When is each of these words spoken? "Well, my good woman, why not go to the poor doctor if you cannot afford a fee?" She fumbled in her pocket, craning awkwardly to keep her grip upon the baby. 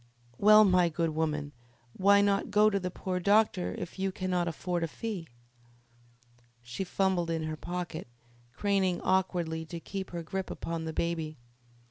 "Well, 0.39 0.65
my 0.65 0.89
good 0.89 1.11
woman, 1.11 1.51
why 1.93 2.21
not 2.21 2.49
go 2.49 2.71
to 2.71 2.79
the 2.79 2.89
poor 2.89 3.19
doctor 3.19 3.75
if 3.77 3.99
you 3.99 4.11
cannot 4.11 4.47
afford 4.47 4.83
a 4.83 4.87
fee?" 4.87 5.27
She 6.63 6.83
fumbled 6.83 7.29
in 7.29 7.43
her 7.43 7.55
pocket, 7.55 8.07
craning 8.51 8.99
awkwardly 9.01 9.63
to 9.65 9.79
keep 9.79 10.09
her 10.09 10.23
grip 10.23 10.49
upon 10.49 10.85
the 10.85 10.91
baby. 10.93 11.37